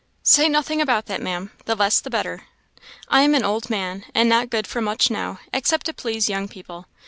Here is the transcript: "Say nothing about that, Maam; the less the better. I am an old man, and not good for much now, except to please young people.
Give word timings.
"Say 0.23 0.49
nothing 0.49 0.81
about 0.81 1.05
that, 1.05 1.21
Maam; 1.21 1.51
the 1.65 1.75
less 1.75 1.99
the 1.99 2.09
better. 2.09 2.45
I 3.07 3.21
am 3.21 3.35
an 3.35 3.45
old 3.45 3.69
man, 3.69 4.03
and 4.15 4.27
not 4.27 4.49
good 4.49 4.65
for 4.65 4.81
much 4.81 5.11
now, 5.11 5.39
except 5.53 5.85
to 5.85 5.93
please 5.93 6.27
young 6.27 6.47
people. 6.47 6.87